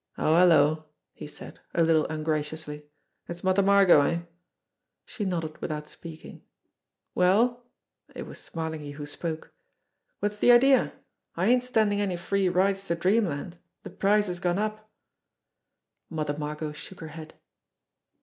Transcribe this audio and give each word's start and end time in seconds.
"Oh, 0.17 0.35
hello!" 0.35 0.85
he 1.13 1.27
said, 1.27 1.59
a 1.75 1.83
little 1.83 2.07
ungraciously. 2.07 2.87
"It's 3.29 3.43
Mother 3.43 3.61
Margot, 3.61 4.01
eh?" 4.01 4.21
She 5.05 5.25
nodded 5.25 5.59
without 5.59 5.87
speaking. 5.87 6.41
"Well?" 7.13 7.67
It 8.15 8.23
was 8.25 8.39
Smarlinghue 8.39 8.93
who 8.95 9.05
spoke. 9.05 9.53
"What's 10.19 10.37
the 10.39 10.51
idea? 10.51 10.93
I 11.37 11.45
ain't 11.45 11.61
standing 11.61 12.01
any 12.01 12.17
free 12.17 12.49
rides 12.49 12.87
to 12.87 12.95
dreamland 12.95 13.59
the 13.83 13.91
price 13.91 14.25
has 14.25 14.39
gone 14.39 14.57
up." 14.57 14.89
Mother 16.09 16.35
Margot 16.35 16.71
shook 16.71 16.99
her 16.99 17.09
head. 17.09 17.35